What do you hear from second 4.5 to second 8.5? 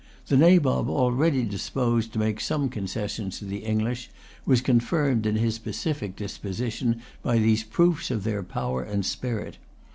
confirmed in his pacific disposition by these proofs of their